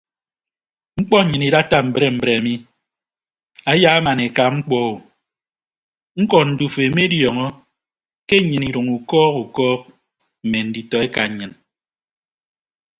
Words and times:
Mkpọ 0.99 1.17
nnyịn 1.23 1.45
idatta 1.47 1.77
mbre 1.87 2.07
mbre 2.15 2.33
mi 2.45 2.53
ayaaman 3.71 4.19
eka 4.27 4.43
mkpọ 4.55 4.77
o 4.89 4.91
ñkọ 6.21 6.37
ndufo 6.49 6.79
emediọñọ 6.87 7.47
ke 8.27 8.35
nnyịn 8.41 8.65
idʌño 8.69 8.91
ukọọk 8.99 9.35
ukọọk 9.43 9.81
mme 10.43 10.59
nditọ 10.67 10.97
eka 11.05 11.21
nnyịn. 11.29 11.51